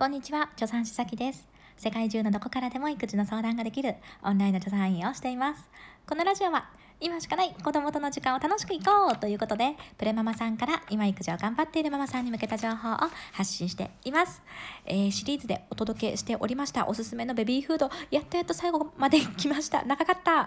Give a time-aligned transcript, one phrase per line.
[0.00, 1.46] こんにちは、助産師さきです。
[1.76, 5.68] 世界中のどこからでも育児の相談ができるオンラインの助産院をしています。
[6.06, 12.96] このラジオは今しかない子供との時間を楽しくいこうということで、プレママさんから今育児を頑張っているママさんに向けた情報を
[13.32, 14.42] 発信しています。
[14.86, 19.82] えーシリーズでお届けしておりましたおすすめのベビーフード、やっとやっと最後まで来ました。
[19.84, 20.46] 長かった。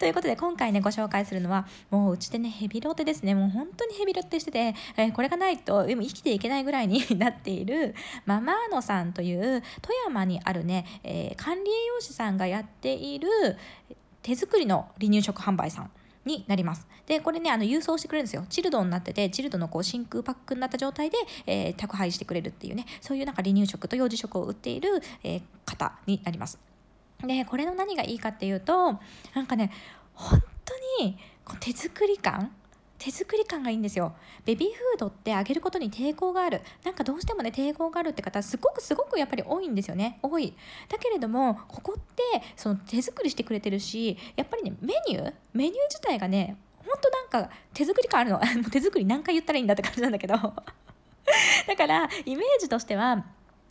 [0.00, 7.94] ということで今回ねご紹介するのはもううちでねヘビロテですねもう本当にヘビロテしてて、えーこれがないと生きていけないぐらいに なっている
[8.24, 13.28] ママーノさんという富山にあるね、えー管理栄養士さんがやっている
[14.22, 15.90] 手作りの離乳食販売さん
[16.24, 16.86] になります。
[17.06, 18.44] で、これね、あの郵送してくれるんですよ。
[18.48, 26.69] チルドになってて、チルドのこう真空パックになった状態で、えー宅配してくれるっていうね、そういうなんか離乳食と幼児食を売っている、えー方になります。
[27.26, 28.98] でこれの何がいいかっていうと
[29.34, 29.70] なんかね
[30.14, 32.52] 本当にこう手作り感
[33.00, 34.12] 手作り感がいいんですよ。
[34.44, 36.60] ベビーフードってあげることに抵抗がある。
[36.84, 40.18] なんかどうしてもね抵抗があるって方すごくすごくやっぱり多いんですよね。
[40.22, 40.52] 多い。
[40.86, 42.22] だけれどもここって
[42.56, 48.38] その手作りしてくれてるしやっぱりねメニューメニュー自体がねほんとなんか手作り感あるの。
[48.60, 50.34] もう手作り何回言ったらいいんだって感じなんだけど。
[51.66, 53.24] だからイメージとしては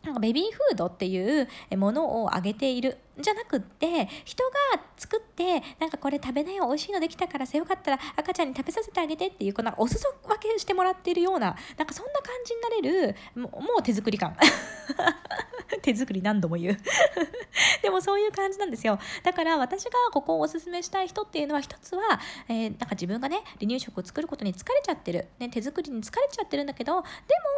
[0.04, 2.98] なんかベビーフードっていうものをあげている。
[3.20, 14.36] じゃなくって人が作ってなんかこれ食べなよ美味しいのできたからさよかったら赤ちゃんに食べさせてあげてっていうこうなんかお裾分けしてもらっているようななんかそんな感じになれるもう手作り感。
[15.82, 16.78] 手作り何度も言う。
[17.82, 19.00] でもそういう感じなんですよ。
[19.24, 27.08] だから私がここをおすすめしたい人っていうのは一つは、えーなんか自分がね離乳食を作ることに疲れちゃってる、ね、手作りに疲れちゃってるんだけどで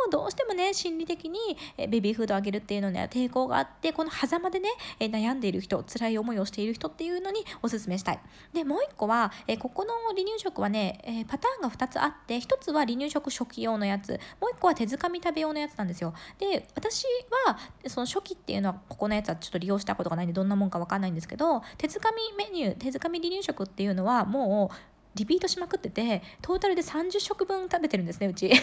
[0.05, 1.39] もどうしてもね心理的に
[1.77, 8.19] えーベビーフードをあげるっていうのには抵抗があってこの狭間でね、えー悩んでいるいる人辛い思いをしている人っていうのにおすすめしたい。
[8.53, 16.13] でもう一個は、えここの離乳食はね、えパターンが2つあって1つは離乳食初期用のやつもう一個は手づかみ食べ用のやつなんですよ。
[16.39, 17.05] で私
[17.45, 24.75] はその初期っていうのはここのやつはちょっと利用したことがないんでどんなもんかわかんないんですけど手づかみメニュー手づかみ離乳食っていうのはもう
[25.15, 28.49] リピートしまくっててトータルで30食分食べてるんですねうち。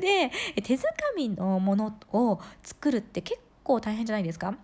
[0.00, 0.30] で
[0.62, 4.56] 手づかみのものを作るって結構大変じゃないですか。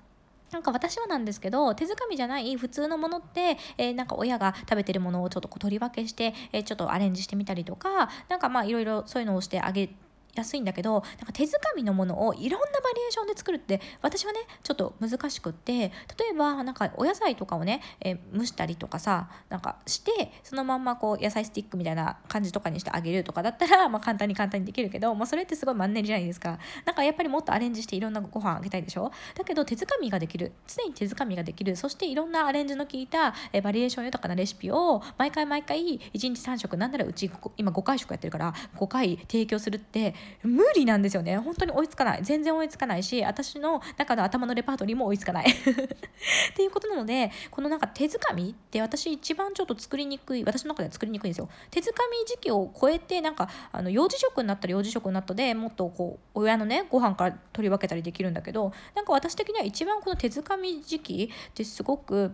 [0.50, 10.09] なんか私はなんですけど手づかみじゃない普通のものって、えーなんか親が食べてるものをちょっとこう取り分けして、えーちょっとアレンジしてみたりとかなんかまあいろいろそういうのをしてあげて
[10.44, 15.90] すいんだけどなんか手づかみのものをいろんなバリエーションで作るって私はねちょっと難しくって例
[16.32, 26.58] えばなんかお野菜とかをね、え蒸したりとかさなんかしてそのまんまこう野菜スティックみたいな感じとかにしてあげるとかだったら、 まあ、簡単に簡単にできるけど、まあ、それってすごいマンネリじゃないですか。
[26.84, 29.10] なんかやっぱりもっとアレンジしていろんなご飯あげたいでしょ？
[29.34, 30.52] だけど手づかみができる。
[30.66, 31.76] 常に手づかみができる。
[31.76, 41.36] そしていろんなアレンジの効いたえバリエーション豊かなレシピを毎回毎回1日3食なんならうち今5回食やってるから5回提供するって無理なんですよね。
[41.38, 42.20] 本当に追いつかない。
[42.22, 45.50] 全然追いつかないし私の中の頭のレパートリーも追いつかない。
[45.50, 51.48] っていうことなのでこのなんか手づかみって私一番ちょっと作りにくい私の中では作りにくいんですよ。
[51.70, 62.32] 手づかみ時期を超えてなんかあの幼児食になったら幼児食になったでもっとこう親のねご飯から取り分けたりできるんだけどなんか私的には一番この手づかみ時期ってすごく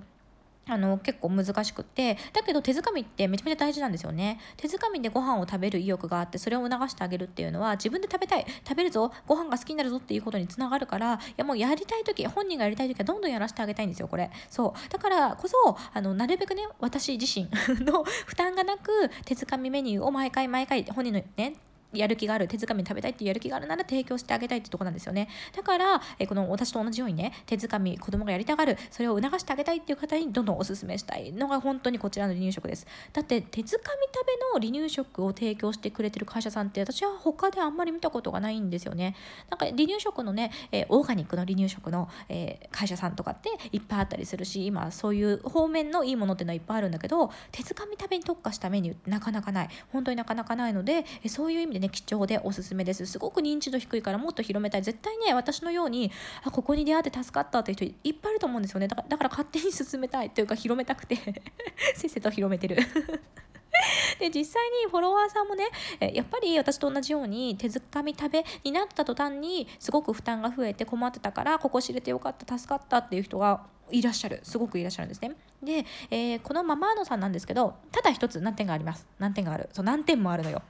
[0.68, 4.40] あの結構難しくってだけど手づかみってめちゃめちゃ大事なんですよね。
[4.56, 14.30] 手づかみでご飯を食べる意欲があってそれを促してあげるっていうのは自分で食べたい食べるぞご飯が好きになるぞっていうことにつながるからいやもうやりたい時本人がやりたい時はどんどんやらせてあげたいんですよこれ。
[14.50, 14.90] そう。
[14.90, 15.56] だからこそ
[15.94, 17.48] あのなるべくね私自身
[17.84, 21.54] の 負担がなく手づかみメニューを毎回毎回本人のね
[21.98, 25.28] やる気がある手づかみ食べたいっていうやる気があるなら提供してあげたいってとこなんですよね。
[25.54, 32.86] だからえこの私と同じようにね手づかみ子供がやりたがるそれを促してあげたいっていう方にどんどんおすすめしたいのが本当にこちらの離乳食です。
[33.12, 39.14] だって手づかみ食べの離乳食を提供してくれてる会社さんって私は他であんまり見たことがないんですよね。
[39.50, 49.68] なんか離乳食のね、えオーガニックの離乳食の、え会社さんとかっていっぱいあったりするし今そういう方面のいいものっていうのはいっぱいあるんだけど手づかみ食べに特化したメニューってなかなかない。
[49.92, 53.06] 本当になかなかないのでそういう意味でね貴重でおすすめです。
[53.06, 54.82] すごく認知度低いからもっと広めたい。
[54.82, 56.10] 絶対ね私のように
[56.44, 58.88] あここに出会って助かったって人いっぱいいると思うんですよね。
[58.88, 61.16] だからだから勝手に進めたいというか 広めたくて。
[61.94, 62.76] せっせと広めてる。
[64.18, 65.66] で実際にフォロワーさんもね
[66.00, 74.40] やっぱり私と同じように手づかみ食べになった途端にすごく負担が増えて困ってたからここ知れてよかった助かったっていう人がいらっしゃる。
[74.42, 75.36] すごくいらっしゃるんですね。
[75.62, 79.06] で、えーこのママーノさんなんですけどただ一つ難点があります。
[79.18, 79.68] 難点がある。
[79.72, 80.62] そう難点もあるのよ。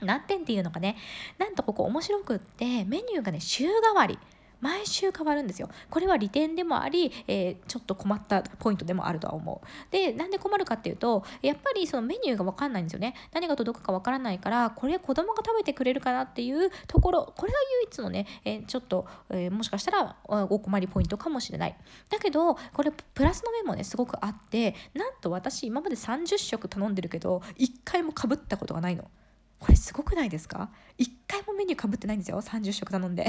[0.00, 0.96] 難点っていうのがね
[1.38, 4.18] なんとここ面白くってメニューがね週替わり。
[4.64, 5.68] 毎週変わるんですよ。
[5.90, 9.92] これは利点でもあり、えー、ちょっと困ったポイントでもあるとは思う。
[9.92, 13.14] でなんで困るかっていうとやっぱりそのメニューが分かんないんですよね。
[13.34, 21.76] 何が届くか分からないからこれ子供が食べてくれるかなっていうところこれが唯一のね、えー、ちょっと、えー、もしかしたらお困りポイントかもしれない。
[22.08, 29.10] だけどこれプラスの面もねすごくあってなんと私今まで30食頼んでるけど1回もかぶったことがないの。
[29.58, 32.40] これすごくないですか？1回もメニューかぶってないんですよ。
[32.40, 33.26] 30食頼んで。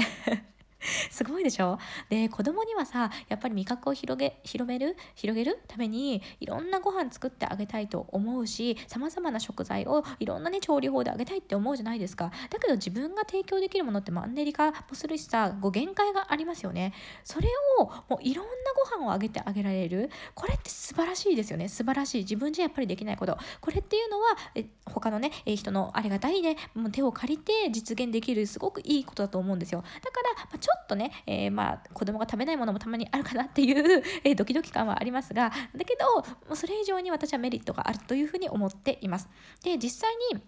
[1.10, 1.78] すごいでしょ？
[2.08, 12.30] で子供にはさやっぱり味覚を広げ広める広げるためにいろんなご飯作ってあげたいと思うしさまざまな食材をいろんなね調理法であげたいって思うじゃないですか。
[12.50, 16.92] だけど自分が提供できるものってマンネリ化もするしさご限界がありますよね。
[17.24, 17.48] それ
[17.78, 18.52] をもういろんな
[18.98, 20.10] ご飯をあげてあげられる。
[20.34, 21.68] これって素晴らしいですよね。
[21.68, 22.22] 素晴らしい。
[22.22, 23.36] 自分じゃやっぱりできないこと。
[23.60, 29.82] これっていうのはえ他のね人のありがたいねもう手を借りて実現できるすごくいいことだと思うんですよ。
[30.02, 36.16] だから、まあ、ちょっとね、えー、まあ子供が食べないものもたまにあるかなっていう、 えー、ドキドキ感はありますがだけど
[36.46, 39.28] もうそれ以上に私はメリットがあるというふうに思っています。
[39.62, 40.40] で実際に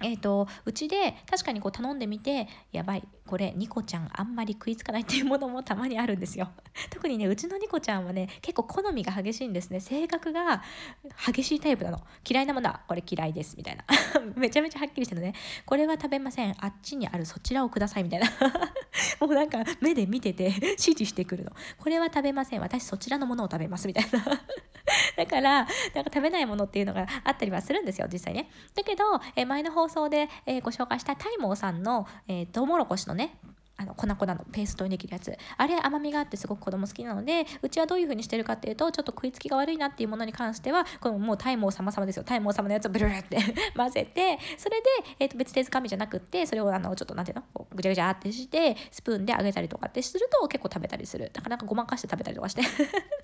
[0.00, 6.48] えーと、うちで確かにこう頼んでみてやばいこれニコちゃんあんまり食いつかないっていうものもたまにあるんですよ。
[6.88, 9.80] 特にねうちのニコちゃんはね結構好みが激しいんですね。
[9.80, 10.62] 性格が
[11.26, 12.00] 激しいタイプなの。
[12.26, 13.84] 嫌いなものはこれ嫌いですみたいな。
[14.34, 15.34] めちゃめちゃはっきりしてるのね。
[15.66, 16.54] これは食べません。
[16.58, 18.26] あっちにあるそちらをくださいみたいな。
[19.20, 21.52] もうなんか目で見てて指示してくるの。
[21.76, 22.60] これは食べません。
[22.60, 24.24] 私そちらのものを食べますみたいな。
[25.16, 28.50] だからなんか食べないものっていうのがあったりはするんですよ実際ね。
[28.74, 29.04] だけど、
[29.36, 33.36] え前の放送で、えご紹介したタイモーさんの、えー、トウモロコシのね
[33.80, 35.32] あの粉々のペーストにできるやつ。
[35.56, 42.24] あれ甘みがあってすごく子供好きなのでうちはどういう風にしてるかっていうとちょっと食いつきが悪いなっていうものに関してはこのもうタイムを様々ですよ。
[42.24, 43.38] タイムを様のやつをブルーって
[43.76, 44.86] 混ぜてそれで、
[45.20, 47.44] えー、と別手づかみじゃなくってそれをあのちょっとなんていうの？
[47.54, 51.30] こうぐちゃぐちゃってしてスプーンで揚げたりとかってすると結構食べたりする。
[51.32, 52.62] なかなかごまかして食べたりとかして。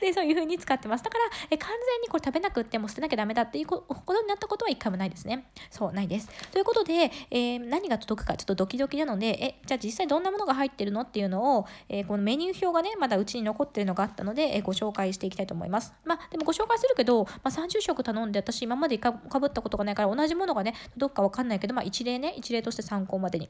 [0.00, 1.04] でそういう風に使ってます。
[1.04, 5.50] だからえ完全にこれ食べなくっても捨てなきゃダメだっていうことになったことは一回もないですね。
[5.70, 6.28] そうないです。
[6.50, 15.92] ということで、えー、何が届くかちょっとドキドキなのでえじゃあ実際どんなものが入ってるのっていうのを、えー、このメニュー表がねまだうちに残ってるのがあったので、えー、ご紹介していきたいと思います。
[16.04, 23.48] まあでもご紹介するけど、まあ、30食頼んで私今までかぶったことがないから同じものがね届くか分かんないけど、まあ、一例ね一例として参考までに。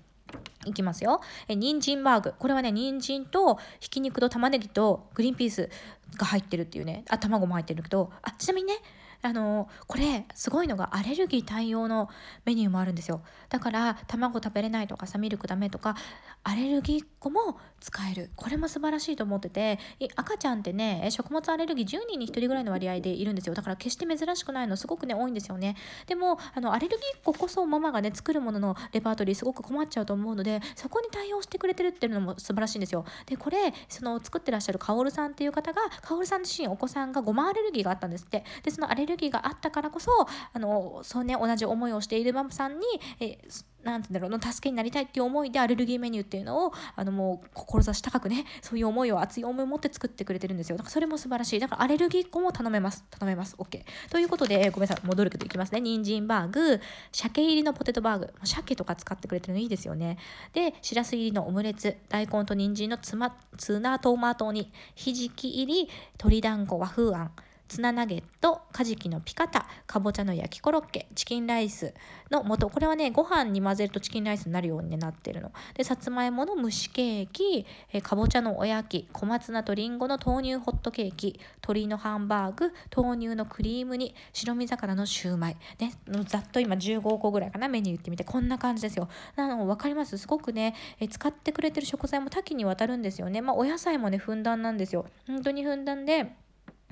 [0.69, 1.21] いきますよ。
[1.49, 2.35] え人参バーグ。
[2.39, 5.71] これはね、人参とひき肉と玉ねぎとグリーンピース
[6.17, 7.05] が入ってるっていうね。
[7.09, 8.75] あ、卵も入ってるけど、あ、ちなみにね、
[9.23, 12.09] あのこれすごいのがアレルギー対応の
[12.45, 13.23] メニューもあるんですよ。
[13.49, 15.97] だから卵食べれないとかさミルクダメとか
[16.45, 18.31] アレルギー子も使える。
[18.37, 19.79] これも素晴らしいと思ってて
[20.17, 23.55] 赤ちゃんってね食物アレルギー10人に1人ぐらいの割合でいるんですよ。
[23.55, 25.77] だから決して珍しくないのすごくね多いんですよね。
[26.07, 33.05] でもあのアレルギー子こそママがね作るもののレパートリーすごく困っちゃうと思うのでそこに対応してくれてるっていうのも素晴らしいんですよ。
[33.27, 38.45] でこれその作ってらっしゃるカオルさんっていう方がカオルさん自身お子さんがごまアレルギーがあったんですって。
[38.63, 40.11] でそのアレルルギーがあったからこそ
[40.53, 42.87] あのそうね同じ思いをしているママさんに
[43.21, 43.39] え
[43.85, 50.77] なんて言うんだろうの助けになりたいっていう思いでアレルギーメニューっていうのをあのもう志高くねそういう思いを熱い思いを持って作ってくれてるんですよ。
[50.77, 51.61] だからそれも素晴らしい。
[51.61, 53.05] だからアレルギー子も頼めます。
[53.11, 53.55] 頼めます。
[53.57, 55.07] OK ということでごめんなさい。
[55.07, 55.81] 戻るけどいきますね。
[55.81, 56.81] 人参バーグ
[57.13, 58.35] 鮭入りのポテトバーグ。
[58.45, 60.19] 鮭とか使ってくれてるのいいですよね。
[60.53, 61.97] でしらす入りのオムレツ。
[62.09, 67.31] 大根と人参のツマツナトマトにひじき入り鶏団子和風あん。
[67.69, 71.93] ツナナゲット、カジキのピカタ、かぼちゃの焼きコロッケ、チキンライス
[72.31, 72.71] の素。
[72.71, 75.53] これはね、ご飯に混ぜるとチキンライスになるようになってるの。
[75.75, 85.57] で、さつまいもの蒸しケーキ、えかぼちゃのおやき、小松菜とりんごの豆乳ホットケーキ、鶏のハンバーグ、豆乳のクリーム煮、白身魚のシューマイ。
[85.79, 85.93] ね、
[86.27, 89.09] ざっと今15個ぐらいかな、メニュー言ってみて、こんな感じですよ。
[89.37, 90.17] なの、わかります？
[90.17, 93.43] すごくね、え使ってくれてる食材も多岐にわたるんですよね。
[93.43, 95.05] まあ、お野菜もね、ふんだんなんですよ。
[95.27, 96.35] 本当にふんだんで、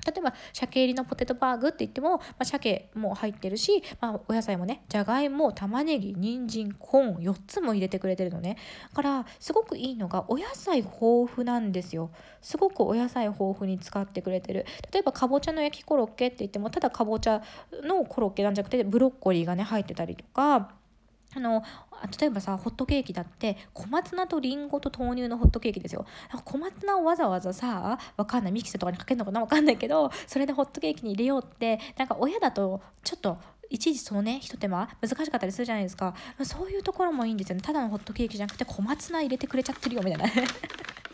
[0.05, 8.57] 例えば鮭入りのポテトバーグって言っても、まあ、鮭も入ってるし、まあ、お野菜もねじゃがいも玉ねぎ人参コーン4つも入れてくれてるのね。
[8.91, 10.99] だからすごくいいのがお野菜豊
[11.33, 12.11] 富なんですよ。
[12.41, 14.65] すごくお野菜豊富に使ってくれてる。
[14.91, 17.41] 例えばかぼちゃの焼きコロッケって言ってもただかぼちゃ
[17.83, 20.71] のコロッケなんじゃなくてブロッコリーがね入ってたりとか
[21.37, 21.63] あの
[22.19, 26.05] 例えばさホットケーキだって小松菜とりんごと豆乳のホットケーキですよ。
[26.43, 29.41] 小松菜をわざわざさわかんないミキサーとかにかけるのかな？
[29.41, 33.37] わかんないけどそれでホットケーキに入れようってなんか親だとちょっと
[33.69, 36.15] 一時そのねひと手間難しかったりするじゃないですか。
[36.43, 37.61] そういうところもいいんですよね。
[37.61, 40.27] ただのホットケーキじゃなくて小松菜入れてくれちゃってるよみたいな。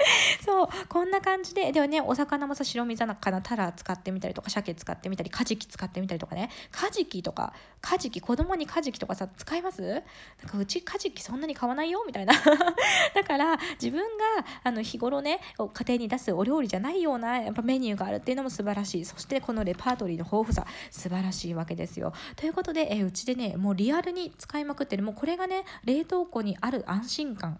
[0.45, 6.49] そうこんな感じでではねお魚もさ白身魚タラ使ってみたりとか鮭使ってみたりカジキ使ってみたりとかね。
[6.71, 9.81] カジキとかカジキ子供にカジキとかさ使います？
[9.81, 10.01] なん
[10.49, 12.03] かうちカジキそんなに買わないよ？
[12.05, 12.33] みたいな。
[13.13, 19.05] だから自分があの日頃ね家庭に出すお料理じゃないようなやっぱメニューがあるっていうのも素晴らしい。
[19.05, 22.13] そしてこのレパートリーの豊富さ素晴らしいわけですよ。
[22.35, 25.03] ということで、えうちでねもうリアルに使いまくってる。
[25.03, 27.59] もうこれがね冷凍庫にある安心感。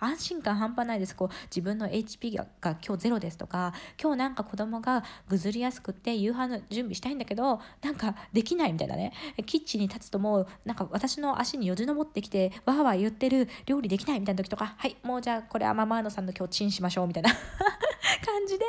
[0.00, 1.14] 安心感半端ないです。
[1.14, 9.12] こう自分の HP が今日ゼロですとか今日なんか子供がぐずりやすくって夕飯の準備したいんだけどなんかできないみたいなね。
[9.46, 17.30] キッチンに立つともうなんか私の足によじ登ってきてわーわー言ってる料理できないみたいな時とかはいもうじゃあこれはママーノさんの今日チンしましょうみたいな。
[18.30, 18.64] 感じで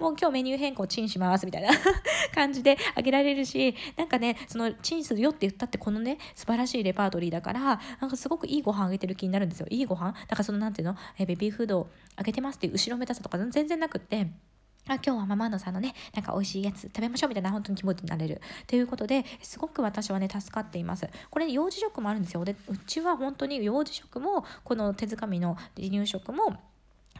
[0.00, 1.70] もう今日メニュー変更チンしますみたいな
[2.34, 10.12] 感じであげられるしなんかねそのチンするよって言ったってこのね素晴らしいレパートリーだからなんかすごくいいご飯あげてる気になるんですよいいご飯？
[10.12, 10.96] だからそのなんていうの？
[11.18, 14.30] えベビーフードあげてますっていう後ろめたさとか全然なくって
[14.86, 18.42] あ今日はママのさんのね、なんか美味しいやつ食べましょうみたいな本当に気持ちになれる。
[18.66, 21.08] ということで、すごく私はね、助かっています。
[21.30, 22.44] これ、ね、幼児食もあるんですよ。
[22.44, 26.58] で、うちは本当に幼児食も、この手づかみの離乳食も、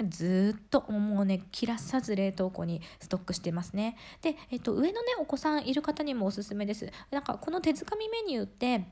[0.08, 3.96] ずっともうね切らさず冷凍庫にストックしてますね。
[4.22, 6.90] で、えっと、上のねお子さんいる方にもおすすめです。
[7.10, 8.84] なんかこの手づかみメニューって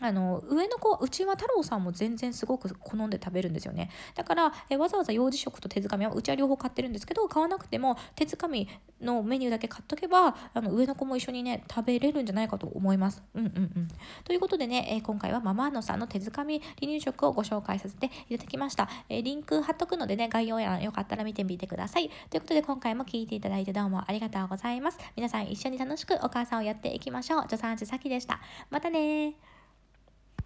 [0.00, 3.90] あの上の子うちは太郎さんも全然すごく好んで食べるんですよね。
[4.14, 8.68] だからえわざわざ幼児食と手づかみはうちは両方買ってるんですけど買わなくても手づかみ
[9.00, 13.22] のメニューだけ買っとけばあの上の子も一緒にね食べれるんじゃないかと思います。
[13.34, 13.88] うんうんうん。
[14.24, 22.10] ということでね、え今回はママーノさんの手づかみ離乳食をご紹介させていただきました、えリンク貼っとくのでね概要欄よかったら見てみてください。
[22.30, 24.98] ということで今回も聞いていただいてどうもありがとうございます。
[25.16, 27.42] 皆さん一緒に楽しくお母さんをやっていきましょう。
[27.42, 28.40] 助産師さきでした。
[28.70, 29.49] またね